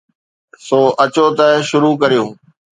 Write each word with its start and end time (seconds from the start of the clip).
سو 0.65 0.79
اچو 1.03 1.25
ته 1.37 1.47
شروع 1.69 1.95
ڪريون 2.01 2.29